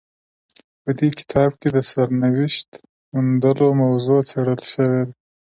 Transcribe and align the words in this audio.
په 0.83 0.89
دې 0.99 1.09
کتاب 1.19 1.51
کې 1.59 1.69
د 1.75 1.77
سرنوشت 1.91 2.69
موندلو 3.13 3.67
موضوع 3.81 4.19
څیړل 4.29 4.61
شوې 4.71 4.99
ده. 5.07 5.13